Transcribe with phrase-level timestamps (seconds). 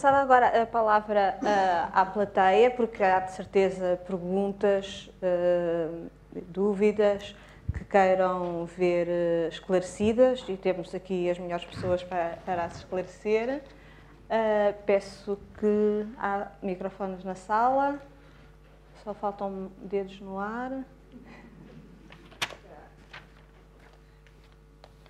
[0.00, 6.10] Passava agora a palavra uh, à plateia, porque há de certeza perguntas, uh,
[6.48, 7.36] dúvidas
[7.70, 13.62] que queiram ver uh, esclarecidas e temos aqui as melhores pessoas para, para as esclarecer.
[14.86, 18.00] peço que há microfones na sala,
[19.04, 20.82] só faltam dedos no ar.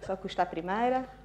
[0.05, 1.20] Só custa a primeira.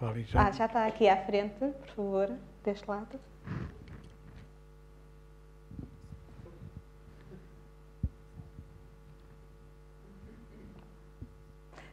[0.00, 0.46] Está ali já.
[0.46, 2.30] Ah, já está aqui à frente, por favor,
[2.64, 3.20] deste lado.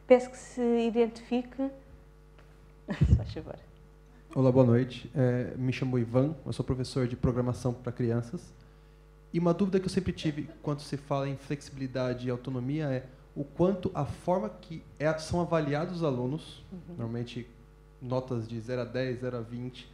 [0.06, 1.70] Peço que se identifique.
[2.96, 3.58] Se faz favor.
[4.34, 5.10] Olá, boa noite.
[5.14, 8.54] É, me chamo Ivan, eu sou professor de programação para crianças.
[9.34, 13.04] E uma dúvida que eu sempre tive quando se fala em flexibilidade e autonomia é
[13.36, 16.94] o quanto a forma que é, são avaliados os alunos, uhum.
[16.96, 17.46] normalmente
[18.00, 19.90] notas de 0 a 10, 0 a 20,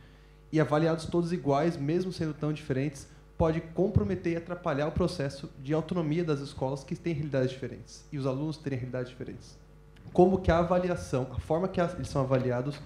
[0.53, 5.75] e avaliados todos iguais, mesmo sendo tão diferentes, pode comprometer e atrapalhar o processo de
[5.75, 9.59] autonomia das escolas que têm realidades diferentes e os alunos terem realidades diferentes.
[10.13, 12.79] Como que a avaliação, a forma que eles são avaliados,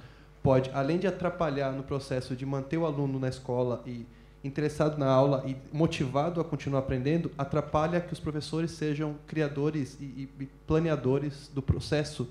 [0.42, 4.06] pode, além de atrapalhar no processo de manter o aluno na escola e
[4.42, 10.30] interessado na aula e motivado a continuar aprendendo, atrapalha que os professores sejam criadores e,
[10.38, 12.28] e planeadores do processo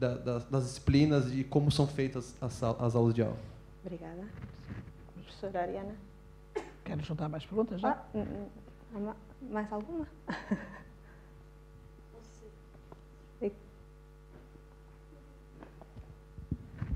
[0.00, 3.36] da, das, das, disciplinas e como são feitas as, as aulas de aula.
[3.84, 4.26] Obrigada.
[5.14, 5.94] Professora Ariana.
[6.84, 8.02] Quero juntar mais perguntas já?
[8.14, 10.06] Ah, mais alguma?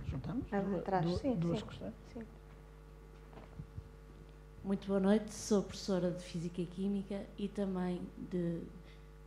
[0.07, 0.79] Juntamos?
[0.79, 1.67] Atrás, du sim, duas sim.
[1.67, 1.95] questões?
[2.13, 2.23] Sim.
[4.65, 8.63] Muito boa noite, sou professora de Física e Química e também de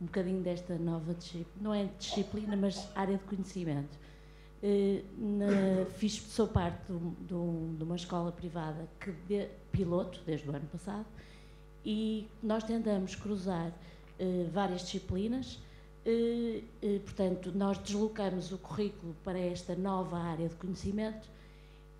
[0.00, 3.98] um bocadinho desta nova disciplina, não é disciplina, mas área de conhecimento.
[4.62, 6.92] Uh, na, fiz, sou parte
[7.26, 11.06] de, um, de, uma escola privada que de, piloto desde o ano passado
[11.84, 15.60] e nós tentamos cruzar uh, várias disciplinas.
[16.04, 21.28] Uh, portanto, nós deslocamos o currículo para esta nova área de conhecimento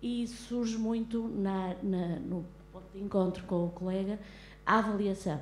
[0.01, 4.19] e surge muito na, na, no ponto de encontro com o colega
[4.65, 5.39] a avaliação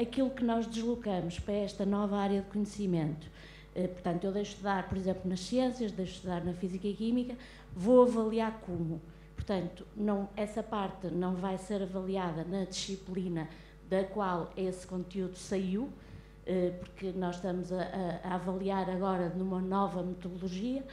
[0.00, 3.26] aquilo que nós deslocamos para esta nova área de conhecimento.
[3.74, 6.86] Uh, portanto, eu deixo de estudar, por exemplo, nas ciências, deixo de estudar na física
[6.86, 7.34] e química,
[7.74, 9.00] vou avaliar como.
[9.34, 13.48] Portanto, não, essa parte não vai ser avaliada na disciplina
[13.88, 17.82] da qual esse conteúdo saiu, uh, porque nós estamos a,
[18.22, 20.84] a, avaliar agora numa nova metodologia,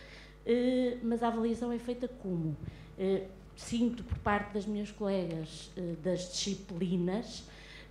[1.04, 2.58] mas a avaliação é feita como?
[3.56, 5.70] sinto por parte das minhas colegas
[6.02, 7.44] das disciplinas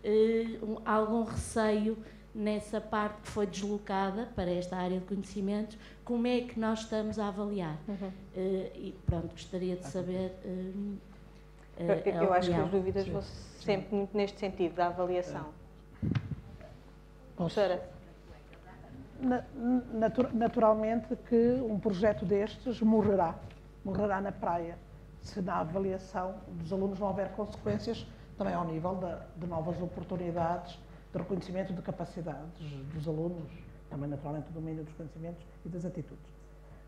[0.05, 1.97] uh, algum receio
[2.35, 7.19] nessa parte que foi deslocada para esta área de conhecimento, como é que nós estamos
[7.19, 7.77] a avaliar?
[7.89, 8.09] Uhum.
[8.09, 10.33] Uh, e pronto, gostaria de saber.
[10.45, 10.97] Uh,
[11.79, 15.47] eu, eu acho que as dúvidas vão sempre muito neste sentido, da avaliação.
[17.37, 17.89] Professora?
[20.33, 23.35] Naturalmente que um projeto destes morrerá,
[23.85, 24.79] morrerá na praia,
[25.23, 28.07] se na avaliação dos alunos não houver consequências
[28.41, 28.99] também ao nível
[29.37, 30.79] de, novas oportunidades
[31.13, 32.59] de reconhecimento de capacidades
[32.95, 33.53] dos alunos,
[33.91, 36.25] também naturalmente do domínio dos conhecimentos e das atitudes.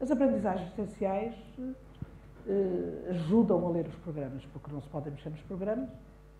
[0.01, 1.35] As aprendizagens essenciais
[2.49, 5.91] eh, ajudam a ler os programas, porque não se pode mexer nos programas,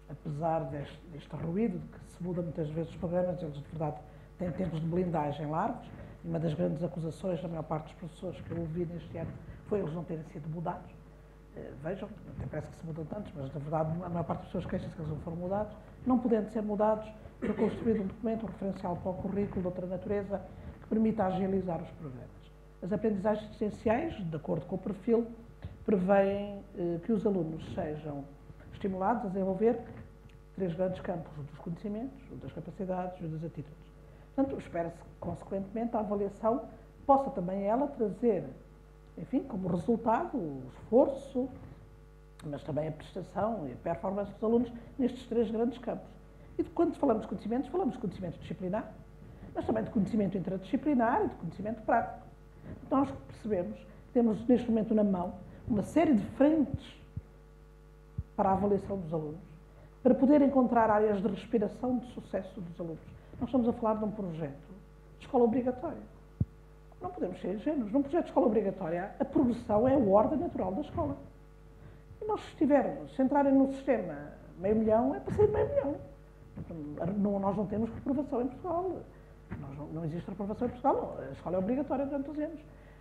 [0.09, 4.01] apesar deste, deste ruído de que se muda muitas vezes os programas, eles de verdade
[4.39, 5.87] têm tempos de blindagem largos,
[6.25, 9.31] e uma das grandes acusações da maior parte dos professores que eu ouvi neste ano
[9.67, 11.02] foi eles não terem sido mudados.
[11.57, 12.09] Eh, vejam,
[12.51, 15.03] parece que se mudam tantos, mas na verdade a maior parte das pessoas queixam-se que
[15.03, 15.77] eles não foram mudados,
[16.07, 17.07] não podendo ser mudados,
[17.41, 20.41] para construir um documento, um referencial para o currículo de outra natureza,
[20.81, 22.31] que permita agilizar os programas.
[22.81, 25.27] As aprendizagens essenciais, de acordo com o perfil,
[25.85, 28.25] prevêem eh, que os alunos sejam
[28.73, 29.79] estimulados a desenvolver
[30.55, 33.93] três grandes campos, o dos conhecimentos, o das capacidades e o das atitudes.
[34.35, 36.63] Portanto, espera-se que, consequentemente, a avaliação
[37.07, 38.45] possa também ela trazer
[39.19, 41.49] enfim, como resultado, o esforço,
[42.45, 46.09] mas também a prestação e a performance dos alunos nestes três grandes campos.
[46.59, 48.93] E quando falamos de conhecimentos, falamos de conhecimento disciplinar,
[49.55, 52.27] mas também de conhecimento interdisciplinar e de conhecimento prático.
[52.91, 53.79] Nós percebemos,
[54.13, 55.35] temos neste momento na mão
[55.69, 57.03] uma série de frentes
[58.37, 59.41] para a avaliação dos alunos,
[60.03, 63.01] para poder encontrar áreas de respiração de sucesso dos alunos.
[63.39, 64.73] Nós estamos a falar de um projeto
[65.19, 66.03] de escola obrigatória.
[67.03, 67.91] Não podemos ser ingênuos.
[67.93, 71.17] Num projeto de escola obrigatória, a progressão é a ordem natural da escola.
[72.21, 74.15] E nós, se tivermos, se entrarem no sistema
[74.59, 75.97] meio milhão, é para ser meio milhão.
[77.19, 78.93] Não, nós não temos reprovação em Portugal.
[79.61, 81.17] Não, não, existe reprovação em Portugal.
[81.19, 82.61] A escola é obrigatória durante os anos.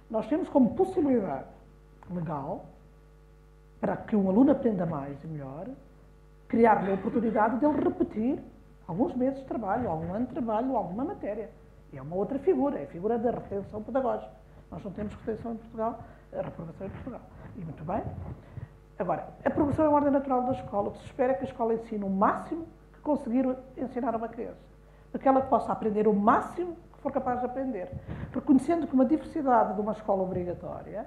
[0.10, 1.46] Nós temos como possibilidade
[2.10, 2.66] legal
[3.80, 5.68] para que um aluno aprenda mais e melhor,
[6.48, 8.40] criar-lhe a oportunidade de ele repetir
[8.88, 11.50] alguns meses de trabalho, algum ano de trabalho, alguma matéria.
[11.94, 14.32] É uma outra figura, é a figura da retenção pedagógica.
[14.72, 16.00] Nós não temos retenção em Portugal,
[16.32, 17.22] a reprovação em Portugal.
[17.58, 18.02] E muito bem.
[18.98, 20.90] Agora, a progressão é uma ordem natural da escola.
[20.90, 23.46] O que se espera é que a escola ensine o máximo que conseguir
[23.76, 24.62] ensinar a uma criança.
[25.12, 27.92] Para que ela possa aprender o máximo que for capaz de aprender.
[28.32, 31.06] Reconhecendo que uma diversidade de uma escola obrigatória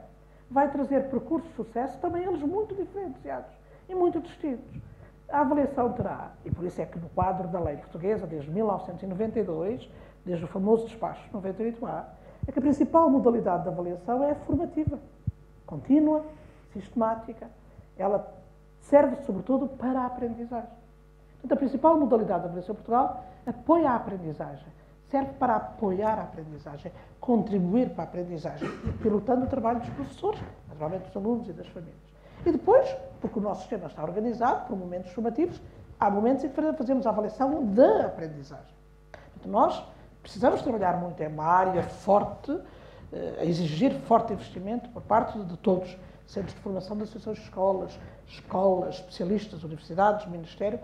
[0.50, 3.50] vai trazer percursos de sucesso, também eles muito diferenciados
[3.88, 4.82] e muito distintos.
[5.28, 9.90] A avaliação terá, e por isso é que no quadro da lei portuguesa, desde 1992,
[10.24, 12.04] desde o famoso despacho 98A,
[12.46, 14.98] é que a principal modalidade de avaliação é a formativa,
[15.66, 16.24] contínua,
[16.72, 17.48] sistemática.
[17.96, 18.32] Ela
[18.80, 20.70] serve, sobretudo, para a aprendizagem.
[21.40, 24.66] Portanto, a principal modalidade de avaliação em Portugal apoia a aprendizagem,
[25.08, 26.90] serve para apoiar a aprendizagem,
[27.20, 28.68] contribuir para a aprendizagem,
[29.02, 32.14] pilotando o trabalho dos professores, naturalmente dos alunos e das famílias.
[32.44, 35.60] E depois, porque o nosso sistema está organizado por momentos formativos,
[35.98, 38.74] há momentos em que fazemos a avaliação da aprendizagem.
[39.12, 39.94] Portanto, nós
[40.24, 42.58] precisamos trabalhar muito, é uma área forte,
[43.12, 47.44] eh, a exigir forte investimento por parte de todos, centros de formação das associações de
[47.44, 50.80] escolas, escolas, especialistas, universidades, Ministério,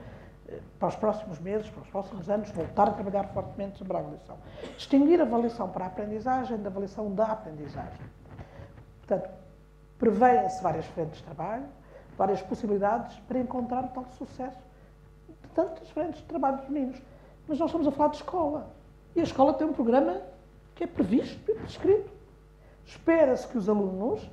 [0.47, 4.01] eh, para os próximos meses, para os próximos anos, voltar a trabalhar fortemente sobre a
[4.01, 4.37] avaliação.
[4.77, 8.07] Distinguir a avaliação para a aprendizagem da avaliação da aprendizagem.
[8.99, 9.31] Portanto,
[9.99, 11.65] prevêem-se várias frentes de trabalho,
[12.19, 14.61] várias possibilidades para encontrar tal sucesso
[15.27, 17.01] de tantas frentes de trabalho dos meninos.
[17.49, 18.80] Mas nós estamos a falar de escola.
[19.15, 20.21] E a escola tem um programa
[20.75, 22.11] que é previsto e prescrito.
[22.87, 24.29] Espera-se que os alunos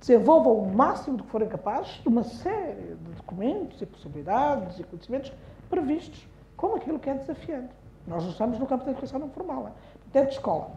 [0.00, 4.84] desenvolvam o máximo do que forem capazes de uma série de documentos e possibilidades e
[4.84, 5.32] conhecimentos
[5.68, 6.26] previstos,
[6.56, 7.74] como aquilo que é desafiante.
[8.06, 9.74] Nós não estamos no campo da educação não formal,
[10.14, 10.70] é de escola.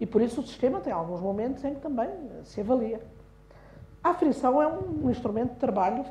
[0.00, 2.10] E por isso o sistema tem alguns momentos em que também
[2.44, 3.00] se avalia.
[4.02, 6.04] A aferição é um instrumento de trabalho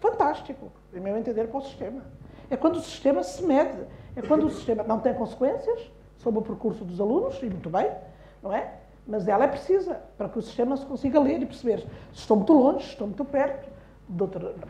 [0.00, 2.02] fantástico, em meu entender, para o sistema.
[2.50, 3.86] É quando o sistema se mede,
[4.16, 7.90] é quando o sistema não tem consequências sobre o percurso dos alunos, e muito bem,
[8.42, 8.74] não é?
[9.06, 11.80] Mas ela é precisa para que o sistema se consiga ler e perceber
[12.12, 13.70] se estou muito longe, estou muito perto.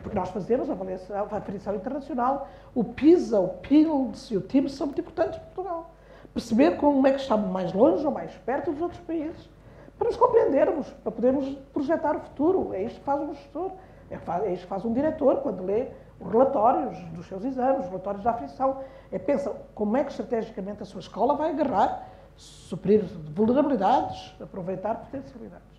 [0.01, 4.73] Porque nós fazemos a avaliação, a aferição internacional, o PISA, o PILS e o TIMS
[4.73, 5.91] são muito importantes para Portugal.
[6.33, 9.49] Perceber como é que estamos mais longe ou mais perto dos outros países
[9.97, 12.73] para nos compreendermos, para podermos projetar o futuro.
[12.73, 13.71] É isto que faz um gestor,
[14.13, 15.87] é, é que faz um diretor quando lê
[16.19, 18.77] os relatórios dos seus exames, os relatórios da aflição.
[19.11, 23.03] É pensa como é que estrategicamente a sua escola vai agarrar, suprir
[23.35, 25.73] vulnerabilidades, aproveitar potencialidades.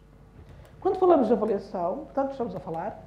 [0.81, 3.03] Quando falamos de avaliação, portanto, estamos a falar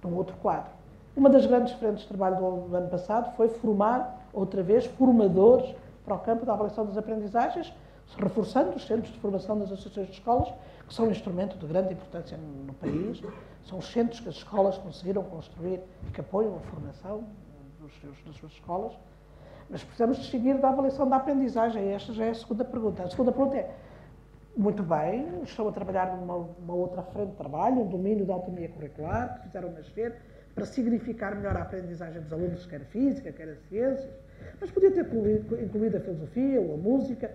[0.00, 0.70] de um outro quadro.
[1.16, 6.14] Uma das grandes frentes de trabalho do ano passado foi formar, outra vez, formadores para
[6.14, 7.72] o campo da avaliação das aprendizagens,
[8.16, 10.48] reforçando os centros de formação das associações de escolas,
[10.88, 13.22] que são um instrumento de grande importância no país,
[13.64, 17.24] são os centros que as escolas conseguiram construir e que apoiam a formação
[17.78, 18.92] dos seus, das suas escolas.
[19.68, 21.92] Mas precisamos distinguir da avaliação da aprendizagem.
[21.92, 23.02] Esta já é a segunda pergunta.
[23.02, 23.70] A segunda pergunta é:
[24.56, 29.34] muito bem, estão a trabalhar numa outra frente de trabalho, um domínio da autonomia curricular,
[29.34, 30.16] que fizeram nascer
[30.54, 34.10] para significar melhor a aprendizagem dos alunos, quer a física, quer as ciências.
[34.58, 35.06] Mas podia ter
[35.62, 37.30] incluído a filosofia ou a música.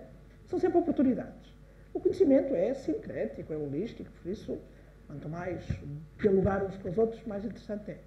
[0.46, 1.53] São sempre oportunidades.
[1.94, 4.58] O conhecimento é sincrético, é holístico, por isso,
[5.06, 5.64] quanto mais
[6.18, 7.98] dialogar uns com os outros, mais interessante é.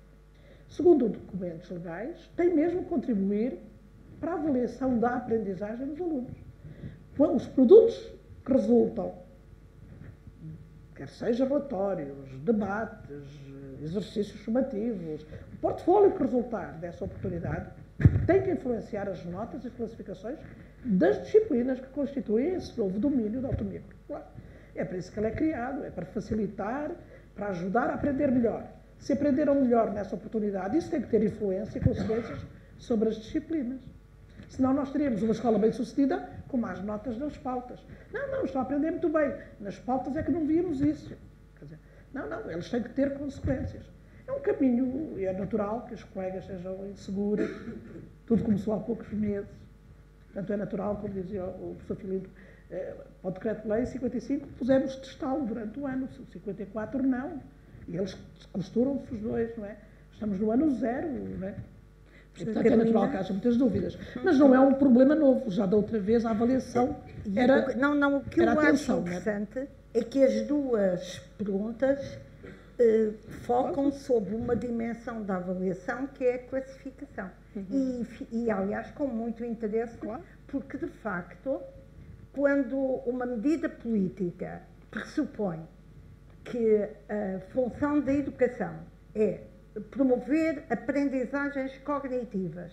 [0.68, 3.58] Segundo documentos legais, tem mesmo que contribuir
[4.20, 6.34] para a avaliação da aprendizagem dos alunos.
[7.18, 7.96] Os produtos
[8.46, 9.16] que resultam,
[10.94, 13.24] quer seja relatórios, debates,
[13.82, 17.72] exercícios formativos, o portfólio que resultar dessa oportunidade
[18.26, 20.38] tem que influenciar as notas e classificações
[20.88, 24.32] das disciplinas que constituem esse novo domínio da autonomia curricular.
[24.76, 26.92] É para isso que ele é criado, é para facilitar,
[27.36, 28.66] para ajudar a aprender melhor.
[29.00, 32.40] Se aprenderam melhor nessa oportunidade, isso tem que ter influência e consequências
[32.78, 33.82] sobre as disciplinas.
[34.50, 37.80] Senão nós teríamos uma escola bem sucedida com más notas nas pautas.
[38.14, 39.34] Não, não, estão a aprender muito bem.
[39.60, 41.16] Nas pautas é que não víamos isso.
[41.62, 41.80] Dizer,
[42.14, 43.84] não, não, eles têm que ter consequências.
[44.26, 47.50] É um caminho, e é natural que os colegas sejam inseguros.
[48.26, 49.50] Tudo começou há poucos meses.
[50.38, 52.30] Portanto, é natural, como dizia o professor Filipe,
[52.70, 57.42] eh, para o decreto-lei 55 pusemos testá-lo durante o ano, 54 não.
[57.88, 58.16] E eles
[58.54, 59.78] costuram-se os dois, não é?
[60.14, 61.08] Estamos no ano zero,
[61.40, 61.56] não é?
[62.40, 63.98] E, portanto, é natural que haja muitas dúvidas.
[64.24, 65.50] Mas não é um problema novo.
[65.50, 66.96] Já da outra vez a avaliação
[67.36, 67.76] era.
[67.76, 69.68] Não, não, o que eu atenção, acho interessante é?
[69.96, 72.20] é que as duas perguntas
[72.80, 73.12] eh,
[73.46, 77.30] focam sobre uma dimensão da avaliação que é a classificação.
[77.56, 77.66] Uhum.
[78.32, 80.24] E, e, aliás, com muito interesse, claro.
[80.48, 81.60] porque de facto,
[82.32, 85.68] quando uma medida política pressupõe
[86.44, 88.80] que a função da educação
[89.16, 89.42] é
[89.92, 92.72] promover aprendizagens cognitivas,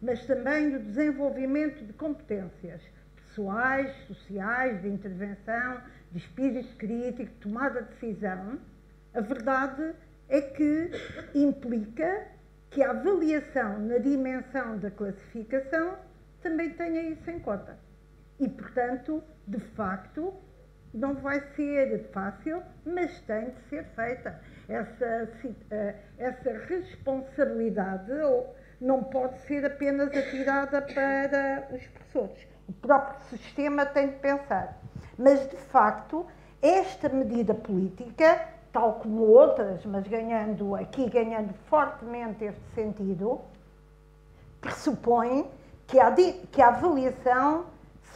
[0.00, 2.82] mas também o desenvolvimento de competências
[3.16, 5.80] pessoais, sociais, de intervenção,
[6.12, 8.58] de espírito crítico, tomada de decisão,
[9.16, 9.94] a verdade
[10.28, 10.90] é que
[11.34, 12.26] implica
[12.70, 15.96] que a avaliação na dimensão da classificação
[16.42, 17.78] também tenha isso em conta.
[18.38, 20.34] E, portanto, de facto,
[20.92, 24.38] não vai ser fácil, mas tem de ser feita.
[24.68, 25.30] Essa,
[25.70, 28.12] eh, essa responsabilidade
[28.80, 32.46] não pode ser apenas atirada para os professores.
[32.68, 34.78] O próprio sistema tem de pensar.
[35.18, 36.26] Mas, de facto,
[36.60, 43.40] esta medida política, tal como outras, mas ganhando aqui, ganhando fortemente este sentido,
[44.60, 45.50] pressupõe
[45.86, 47.64] que a, que a avaliação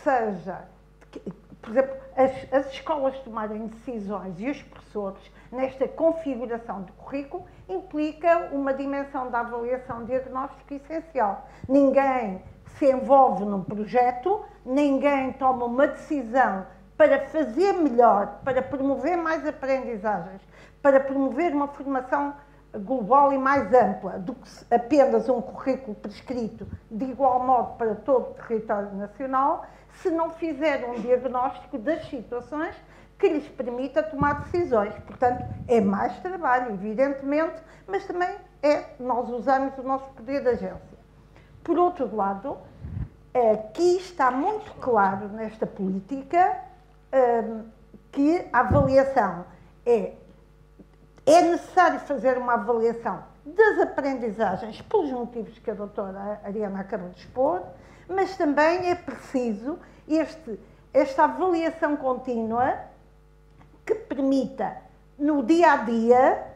[0.05, 0.65] seja,
[1.11, 1.19] que,
[1.63, 8.51] por exemplo, as, as escolas tomarem decisões e os professores nesta configuração do currículo implica
[8.53, 11.49] uma dimensão da avaliação diagnóstica essencial.
[11.67, 12.43] Ninguém
[12.77, 16.67] se envolve num projeto, ninguém toma uma decisão
[17.01, 20.43] para fazer melhor, para promover mais aprendizagens,
[20.83, 22.35] para promover uma formação
[22.79, 28.31] global e mais ampla do que apenas um currículo prescrito de igual modo para todo
[28.31, 32.75] o território nacional, se não fizer um diagnóstico das situações
[33.19, 34.95] que lhes permita tomar decisões.
[35.01, 41.01] Portanto, é mais trabalho, evidentemente, mas também é, nós usamos o nosso poder de agência.
[41.63, 42.57] Por outro lado,
[43.53, 46.57] aqui está muito claro nesta política
[47.13, 47.65] hum,
[48.11, 49.45] que a avaliação
[49.85, 50.15] é
[51.35, 57.21] é necessário fazer uma avaliação das aprendizagens, pelos motivos que a doutora Ariana acabou de
[57.21, 57.63] expor,
[58.09, 60.59] mas também é preciso este,
[60.93, 62.79] esta avaliação contínua
[63.87, 64.77] que permita,
[65.19, 66.47] no dia a dia,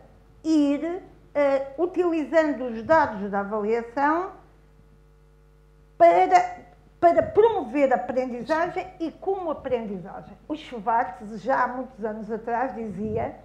[0.42, 4.32] ir uh, utilizando os dados da avaliação
[5.96, 6.64] para,
[7.00, 10.36] para promover a aprendizagem e como aprendizagem.
[10.48, 13.36] O Schwartz, já há muitos anos atrás, dizia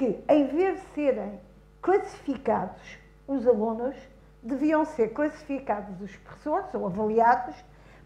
[0.00, 1.38] que, em vez de serem
[1.82, 3.94] classificados os alunos,
[4.42, 7.54] deviam ser classificados os professores ou avaliados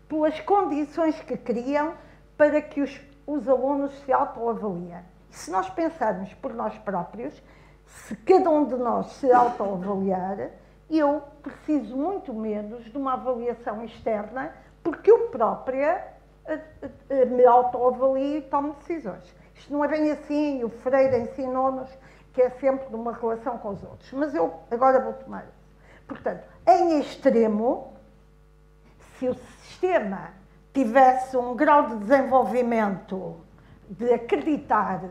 [0.09, 1.95] pelas condições que criam
[2.37, 5.05] para que os, os alunos se autoavaliem.
[5.31, 7.41] Se nós pensarmos por nós próprios,
[7.87, 10.51] se cada um de nós se autoavaliar,
[10.91, 16.09] eu preciso muito menos de uma avaliação externa, porque eu própria
[16.45, 16.61] eh,
[17.09, 19.44] eh, me autoavalio e tomo decisões.
[19.65, 21.89] Isto não é bem assim, o Freire ensinou-nos
[22.35, 24.13] que é sempre numa relação com os outros.
[24.13, 25.65] Mas eu agora vou tomar isso.
[26.07, 27.95] Portanto, em extremo,
[29.19, 30.33] se o sistema
[30.75, 33.41] tivesse um grau de desenvolvimento
[33.89, 35.03] de acreditar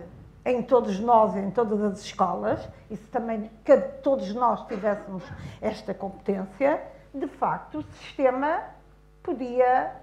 [0.45, 5.24] em todos nós, em todas as escolas, e se também que todos nós tivéssemos
[5.62, 6.79] esta competência,
[7.12, 8.62] de facto o sistema
[9.24, 9.95] podia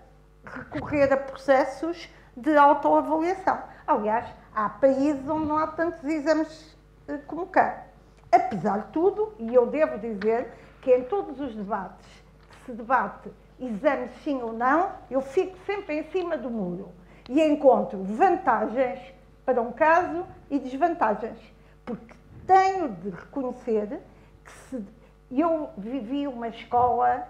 [0.44, 3.62] recorrer a processos de autoavaliação.
[3.86, 6.76] Aliás, há países onde não há tantos exames
[7.08, 7.86] eh, como cá.
[8.30, 12.06] Apesar de tudo, e eu devo dizer que em todos os debates
[12.50, 16.90] que se debate exames sim ou não, eu fico sempre em cima do muro
[17.28, 18.98] e encontro vantagens
[19.44, 21.38] para um caso e desvantagens.
[21.84, 22.14] Porque
[22.46, 24.00] tenho de reconhecer
[24.44, 24.84] que se
[25.30, 27.28] eu vivi uma escola,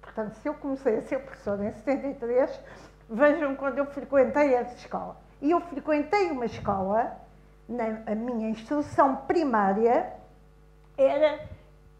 [0.00, 2.60] portanto, se eu comecei a ser professora em 73,
[3.08, 5.16] vejam quando eu frequentei essa escola.
[5.42, 7.16] E eu frequentei uma escola,
[7.68, 10.12] na minha instrução primária,
[10.96, 11.40] era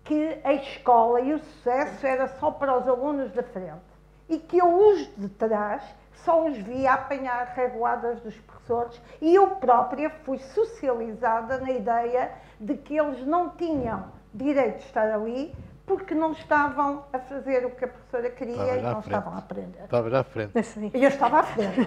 [0.05, 3.83] que a escola e o sucesso era só para os alunos da frente.
[4.29, 5.83] E que eu os de trás
[6.25, 12.31] só os via apanhar reguladas dos professores e eu própria fui socializada na ideia
[12.61, 15.53] de que eles não tinham direito de estar ali
[15.87, 19.07] porque não estavam a fazer o que a professora queria e não frente.
[19.07, 19.85] estavam a aprender.
[19.85, 20.53] Estava à frente.
[20.95, 21.81] E eu estava à frente.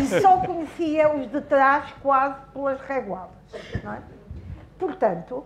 [0.00, 3.36] e só conhecia os de trás quase pelas reguadas.
[3.54, 4.02] É?
[4.78, 5.44] Portanto,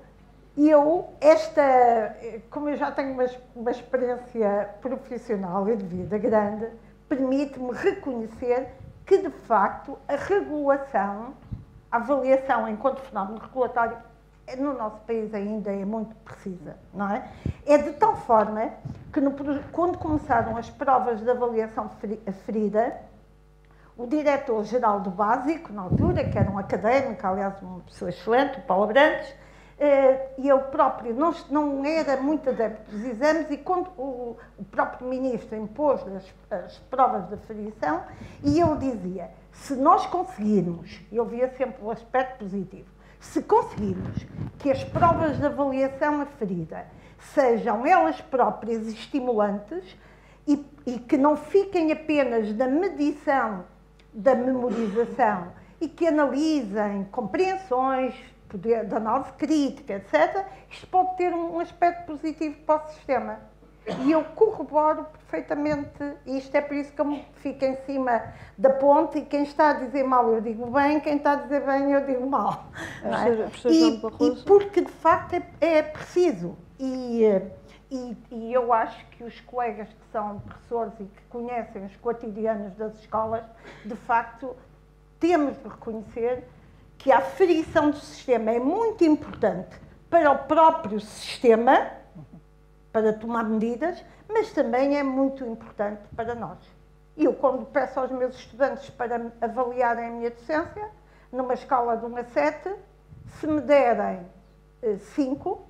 [0.56, 2.16] eu, esta,
[2.50, 6.68] como eu já tenho uma, uma experiência profissional e de vida grande,
[7.08, 8.68] permite-me reconhecer
[9.04, 11.34] que, de facto, a regulação,
[11.90, 13.96] a avaliação enquanto fenómeno regulatório
[14.56, 17.28] no nosso país ainda é muito precisa, não é?
[17.66, 18.70] É de tal forma
[19.12, 19.32] que no,
[19.70, 21.90] quando começaram as provas de avaliação
[22.44, 22.96] ferida,
[23.96, 28.62] o diretor-geral do Básico, na altura, que era um académico, aliás, uma pessoa excelente, o
[28.62, 29.34] Paulo Brandes,
[29.78, 34.64] eh, e eu próprio não, não era muito adepto dos exames e quando o, o
[34.64, 38.02] próprio ministro impôs as, as provas de aferição,
[38.42, 42.88] e eu dizia, Se nós conseguirmos, eu via sempre o aspecto positivo,
[43.20, 44.26] se conseguirmos
[44.62, 46.86] que as provas de avaliação aferida
[47.18, 49.96] sejam elas próprias estimulantes
[50.46, 53.64] e, e que não fiquem apenas na medição
[54.12, 58.14] da memorização e que analisem compreensões,
[58.48, 63.51] poder de análise crítica, etc., isto pode ter um aspecto positivo para o sistema.
[64.04, 68.22] E eu corroboro perfeitamente isto, é por isso que eu fico em cima
[68.56, 71.66] da ponte e quem está a dizer mal eu digo bem, quem está a dizer
[71.66, 72.66] bem eu digo mal.
[73.02, 73.68] É?
[73.68, 76.56] E, e, porque de facto é, é preciso.
[76.78, 77.24] E,
[77.90, 82.74] e, e, eu acho que os colegas que são professores e que conhecem os cotidianos
[82.74, 83.44] das escolas,
[83.84, 84.56] de facto,
[85.18, 86.44] temos de reconhecer
[86.96, 89.76] que a aferição do sistema é muito importante
[90.08, 91.90] para o próprio sistema,
[92.92, 96.58] para tomar medidas, mas também é muito importante para nós.
[97.16, 100.88] Eu, quando peço aos meus estudantes para avaliarem a minha docência,
[101.30, 102.74] numa escala de 1 a 7,
[103.38, 104.26] se me derem
[105.14, 105.66] 5,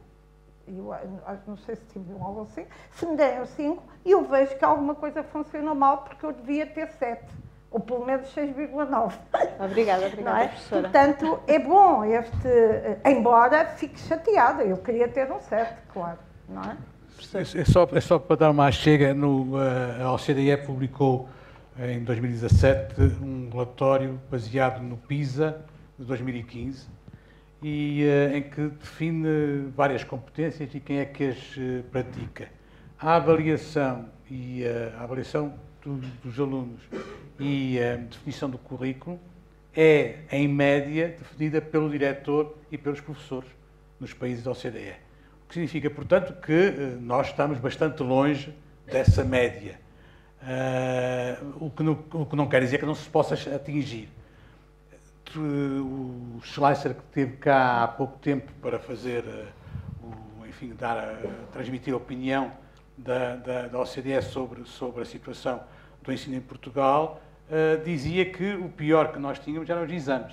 [0.66, 4.56] eh, eu não sei se tive um algo assim, se me derem 5, eu vejo
[4.56, 7.24] que alguma coisa funcionou mal porque eu devia ter 7
[7.70, 9.14] ou pelo menos 6,9.
[9.58, 10.48] Obrigada, obrigada, é?
[10.48, 10.82] professora.
[10.82, 12.48] Portanto, é bom este,
[13.04, 16.76] embora fique chateada, eu queria ter um 7, claro, não é?
[17.34, 21.28] É só, é só para dar uma chega, no, eh, a OCDE publicou
[21.78, 25.64] eh, em 2017 um relatório baseado no PISA
[25.98, 26.88] de 2015
[27.62, 31.38] e uh, em que define várias competências e quem é que as
[31.92, 32.48] pratica.
[32.98, 36.80] A avaliação e a avaliação do, dos alunos
[37.38, 39.18] e a definição do currículo
[39.74, 43.48] é, em média, definida pelo diretor e pelos professores
[43.98, 45.11] nos países da OCDE.
[45.52, 48.54] Que significa, portanto, que eh, nós estamos bastante longe
[48.86, 49.78] dessa média.
[50.42, 54.08] Uh, o, que não, o, que não, quer dizer que não se possa atingir.
[55.36, 61.30] O Schleicher, que esteve cá há pouco tempo para fazer, uh, o, enfim, dar, uh,
[61.52, 62.50] transmitir a opinião
[62.96, 65.60] da, da, da OCDE sobre, sobre a situação
[66.02, 70.32] do ensino em Portugal, uh, dizia que o pior que nós tínhamos eram os exames.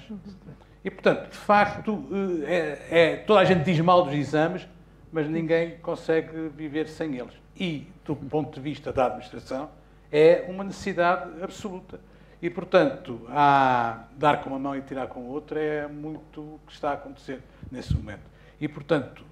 [0.82, 2.08] E, portanto, de facto,
[2.48, 4.66] é, é, toda a gente diz mal dos exames,
[5.12, 7.34] mas ninguém consegue viver sem eles.
[7.56, 9.70] E, do ponto de vista da administração,
[10.12, 12.00] é uma necessidade absoluta.
[12.42, 16.60] E, portanto, a dar com uma mão e tirar com a outra é muito o
[16.66, 17.42] que está a acontecer
[17.72, 18.24] nesse momento.
[18.62, 19.26] E, portanto,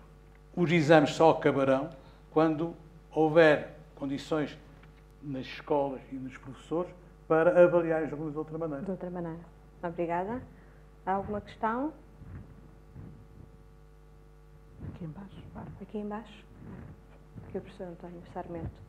[0.55, 1.89] os exames só acabarão
[2.31, 2.73] quando
[3.11, 4.57] houver condições
[5.23, 6.91] nas escolas e nos professores
[7.27, 8.83] para avaliar os alunos de outra maneira.
[8.83, 9.39] De outra maneira.
[9.83, 10.41] Obrigada.
[11.05, 11.93] Há alguma questão?
[14.85, 15.43] Aqui embaixo.
[15.81, 16.45] Aqui embaixo.
[17.47, 18.87] Aqui o professor António Sarmento.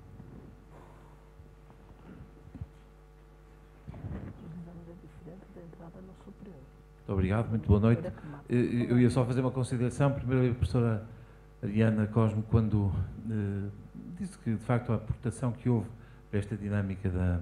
[7.09, 8.03] Muito obrigado, muito boa noite.
[8.49, 10.13] Eu ia só fazer uma consideração.
[10.13, 11.09] Primeiro, a professora
[11.63, 12.93] Ariana Cosmo, quando
[13.31, 13.71] eh,
[14.19, 15.89] disse que, de facto, a aportação que houve
[16.31, 17.41] esta dinâmica da,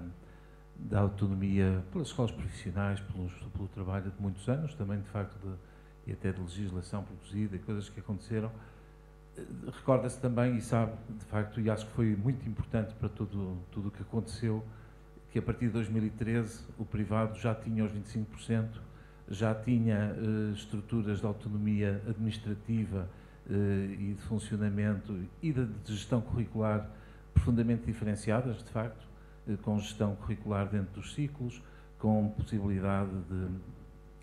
[0.77, 5.53] da autonomia pelas escolas profissionais, pelos, pelo trabalho de muitos anos, também de facto de,
[6.07, 8.49] e até de legislação produzida coisas que aconteceram.
[9.37, 13.57] Eh, recorda-se também e sabe, de facto, e acho que foi muito importante para tudo,
[13.71, 14.63] tudo o que aconteceu,
[15.31, 18.69] que a partir de 2013 o privado já tinha os 25%,
[19.29, 23.09] já tinha uh, estruturas de autonomia administrativa
[23.49, 26.89] uh, e de funcionamento e de, de gestão curricular
[27.33, 29.05] profundamente diferenciadas, de facto,
[29.47, 31.61] eh, com gestão curricular dentro dos ciclos,
[31.99, 33.47] com possibilidade de,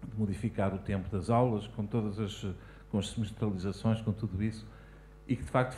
[0.07, 2.47] de modificar o tempo das aulas, com todas as
[2.95, 4.64] com as semestralizações, com tudo isso,
[5.27, 5.75] e que de facto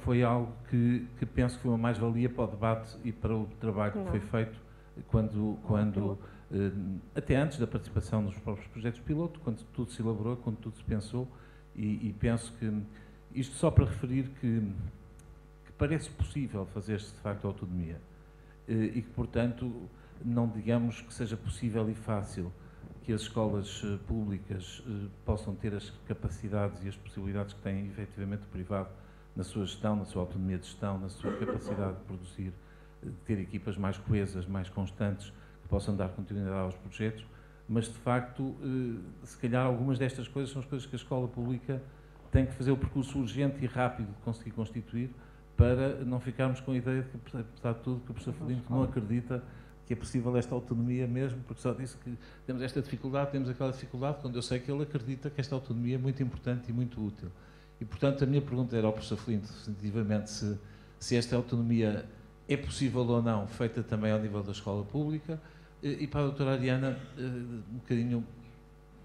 [0.00, 3.46] foi algo que, que penso que foi uma mais-valia para o debate e para o
[3.60, 4.04] trabalho Não.
[4.06, 4.60] que foi feito
[5.06, 6.18] quando, quando
[6.50, 6.72] eh,
[7.14, 10.82] até antes da participação nos próprios projetos piloto, quando tudo se elaborou, quando tudo se
[10.82, 11.28] pensou,
[11.76, 12.82] e, e penso que
[13.32, 14.68] isto só para referir que
[15.78, 18.00] parece possível fazer-se de facto autonomia
[18.66, 19.88] eh, e que, portanto,
[20.24, 22.50] não digamos que seja possível e fácil
[23.06, 27.86] que as escolas eh, públicas eh, possam ter as capacidades e as possibilidades que tem
[27.86, 28.88] efetivamente o privado
[29.36, 32.52] na sua gestão, na sua autonomia de gestão, na sua capacidade de produzir,
[33.00, 37.24] de ter equipas mais coesas, mais constantes, que possam dar continuidade aos projetos,
[37.68, 38.56] mas de facto,
[39.22, 41.82] se calhar algumas destas coisas são as coisas que a escola pública
[42.32, 45.10] tem que fazer o percurso urgente e rápido de conseguir constituir,
[45.56, 48.72] para não ficarmos com a ideia de que, apesar de tudo, que o professor Felinto
[48.72, 49.42] não acredita
[49.86, 52.12] que é possível esta autonomia mesmo, porque só disse que
[52.44, 55.94] temos esta dificuldade, temos aquela dificuldade, quando eu sei que ele acredita que esta autonomia
[55.94, 57.30] é muito importante e muito útil.
[57.80, 60.58] E, portanto, a minha pergunta era ao professor Felinto, definitivamente, se,
[60.98, 62.04] se esta autonomia
[62.48, 65.40] é possível ou não, feita também ao nível da escola pública,
[65.82, 68.26] E para a doutora Ariana, um bocadinho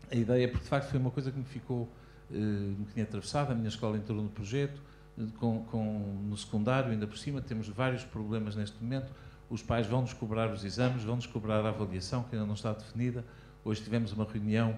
[0.10, 1.88] a ideia, porque de facto foi uma coisa que me ficou
[2.30, 3.52] um bocadinho atravessada.
[3.52, 4.82] A minha escola entrou no projeto,
[5.38, 9.12] com, com, no secundário, ainda por cima, temos vários problemas neste momento.
[9.52, 13.24] Os pais vão-nos cobrar os exames, vão-nos cobrar a avaliação, que ainda não está definida.
[13.64, 14.76] Hoje tivemos uma reunião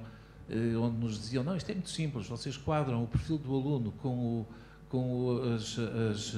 [0.49, 3.91] eh, onde nos diziam: não, isto é muito simples, vocês quadram o perfil do aluno
[4.01, 4.47] com, o,
[4.89, 6.35] com as, as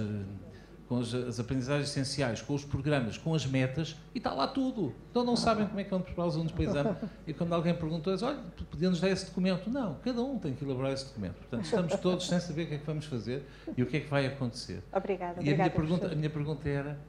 [0.87, 4.93] com as, as, aprendizagens essenciais, com os programas, com as metas, e está lá tudo.
[5.09, 6.95] Então não sabem como é que vão preparar os alunos para o exame.
[7.25, 9.69] E quando alguém perguntou, diz, olha, podemos dar esse documento?
[9.69, 11.35] Não, cada um tem que elaborar esse documento.
[11.35, 13.43] Portanto, estamos todos sem saber o que é que vamos fazer
[13.75, 14.83] e o que é que vai acontecer.
[14.93, 15.41] Obrigada.
[15.41, 16.99] E a minha, pergunta, a minha pergunta era,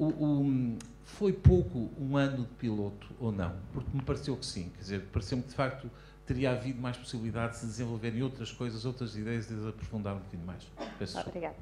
[0.00, 3.54] o, o, foi pouco um ano de piloto ou não?
[3.72, 4.70] Porque me pareceu que sim.
[4.70, 5.90] Quer dizer, pareceu-me que de facto
[6.24, 10.18] teria havido mais possibilidade de se desenvolverem outras coisas, outras ideias e de aprofundar um
[10.18, 10.64] bocadinho mais.
[10.98, 11.56] Peço Obrigada.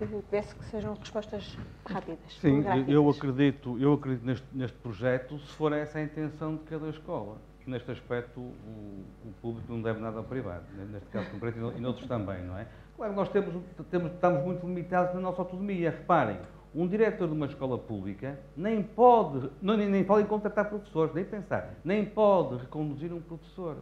[0.00, 2.18] Eu peço que sejam respostas rápidas.
[2.40, 6.88] Sim, eu acredito, eu acredito neste, neste projeto se for essa a intenção de cada
[6.90, 7.38] escola.
[7.66, 12.06] Neste aspecto, o, o público não deve nada ao privado, neste caso concreto e noutros
[12.06, 12.66] também, não é?
[12.96, 15.90] Claro, nós temos, temos, estamos muito limitados na nossa autonomia.
[15.90, 16.38] Reparem,
[16.74, 21.24] um diretor de uma escola pública nem pode, não, nem, nem pode contratar professores, nem
[21.24, 23.78] pensar, nem pode reconduzir um professor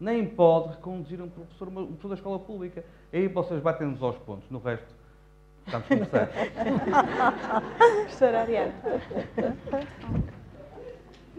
[0.00, 2.84] nem pode reconduzir um professor, um professor da escola pública.
[3.12, 4.96] Aí vocês batem-nos aos pontos, no resto
[5.66, 6.34] estamos conversados.
[7.76, 8.72] Professora Ariana.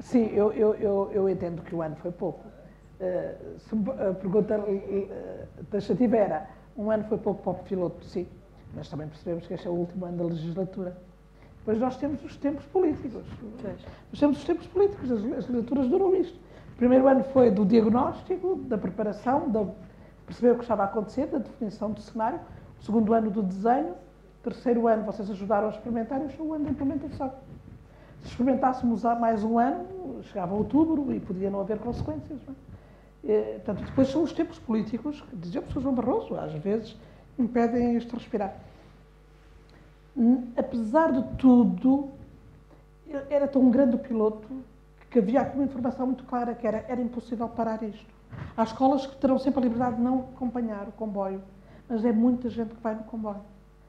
[0.01, 2.47] Sim, eu, eu, eu, eu, entendo que o ano foi pouco.
[2.99, 8.27] Uh, se a pergunta uh, taxativa era, um ano foi pouco para o piloto, sim,
[8.73, 10.97] mas também percebemos que este é o último ano da legislatura.
[11.60, 13.23] Depois nós temos os tempos políticos.
[13.63, 16.39] Nós temos os tempos políticos, as, as legislaturas duram isto
[16.79, 19.69] primeiro ano foi do diagnóstico, da preparação, de
[20.25, 22.39] perceber o que estava a acontecer, da definição do cenário.
[22.79, 23.91] O segundo ano do desenho.
[23.91, 27.34] O terceiro ano vocês ajudaram a experimentar e o ano da implementação.
[28.21, 32.39] Se experimentássemos há mais um ano, chegava outubro e podia não haver consequências.
[32.47, 33.32] Não é?
[33.32, 36.95] E, portanto, depois são os tempos políticos, que dizia o professor João Barroso, às vezes
[37.41, 38.56] impedem este respirar.
[40.58, 42.10] Apesar de tudo,
[43.30, 44.47] era tão grande o piloto
[45.10, 48.06] que havia aqui uma informação muito clara, que era, era impossível parar isto.
[48.56, 51.41] Há escolas que terão sempre a liberdade de não acompanhar o comboio,
[51.88, 53.41] mas é muita gente que vai no comboio.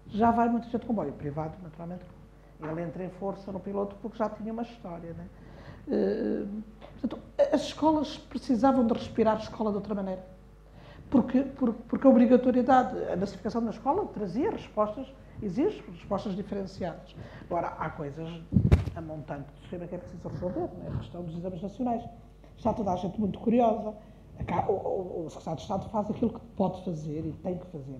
[0.08, 2.04] Já vai muita gente no comboio, privado, naturalmente.
[2.62, 5.14] Ele entra em força no piloto porque já tinha uma história.
[5.14, 5.26] Né?
[5.88, 6.62] Uh,
[7.00, 10.24] portanto, as escolas precisavam de respirar a escola de outra maneira.
[11.10, 17.16] Porque, porque, porque a obrigatoriedade, a nacificação da escola trazia respostas, exige respostas diferenciadas.
[17.42, 18.28] Agora, há coisas
[18.94, 20.88] a montante do sistema que é preciso resolver, é?
[20.88, 22.04] a questão dos exames nacionais.
[22.56, 23.94] Está toda a gente muito curiosa.
[24.68, 27.98] O Secretário de Estado faz aquilo que pode fazer e tem que fazer,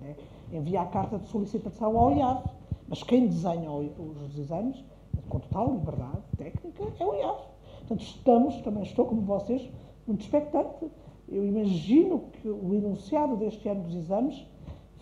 [0.51, 2.43] é enviar a carta de solicitação ao IAV.
[2.87, 4.83] Mas quem desenha os exames,
[5.29, 7.39] com total liberdade técnica, é o IAV.
[7.79, 9.69] Portanto, estamos, também estou como vocês,
[10.07, 10.89] muito expectante.
[11.31, 14.45] Eu imagino que o enunciado deste ano dos exames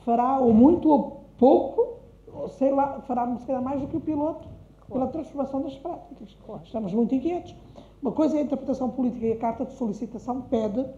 [0.05, 1.97] fará ou muito ou pouco,
[2.31, 4.47] ou sei lá, fará se calhar mais do que o piloto
[4.87, 6.37] pela transformação das práticas.
[6.45, 6.61] Claro.
[6.63, 7.55] Estamos muito inquietos.
[8.01, 10.89] Uma coisa é a interpretação política e a carta de solicitação pede, uh,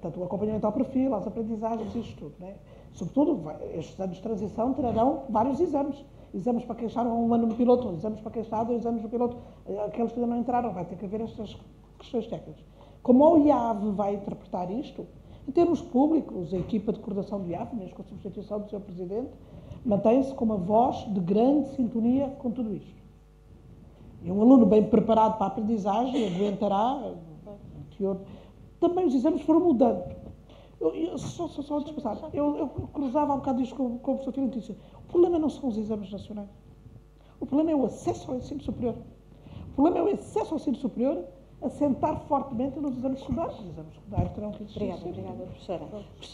[0.00, 2.34] tanto o acompanhamento ao perfil, às aprendizagens, isto tudo.
[2.40, 2.54] Né?
[2.92, 3.42] Sobretudo,
[3.74, 6.02] estes anos de transição trarão vários exames.
[6.34, 9.08] Exames para quem está um ano no piloto, exames para quem está dois anos no
[9.08, 9.36] piloto,
[9.66, 11.56] eh, aqueles que ainda não entraram, vai ter que haver estas
[11.98, 12.75] questões técnicas.
[13.06, 15.06] Como o IAV vai interpretar isto,
[15.46, 18.80] em termos públicos, a equipa de coordenação do IAV, mesmo com a substituição do seu
[18.80, 19.30] Presidente,
[19.84, 23.00] mantém-se com uma voz de grande sintonia com tudo isto.
[24.24, 27.12] E um aluno bem preparado para a aprendizagem aguentará.
[28.80, 30.02] Também os exames foram mudando.
[30.80, 34.14] Eu, eu, só, só, só passar, eu, eu cruzava um bocado isto com, com o
[34.16, 36.50] professor Filho disse, o problema não são os exames nacionais.
[37.38, 38.96] O problema é o acesso ao ensino superior.
[39.68, 41.24] O problema é o acesso ao ensino superior
[41.62, 43.58] assentar fortemente nos exames secundários.
[43.58, 44.82] Os exames secundários terão que existir.
[44.82, 45.84] Obrigada, obrigada, professora.